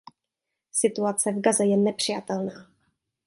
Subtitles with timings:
[0.71, 2.71] Situace v Gaze je nepřijatelná.